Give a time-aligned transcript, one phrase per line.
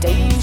[0.00, 0.37] dangerous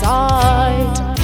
[0.00, 1.23] dark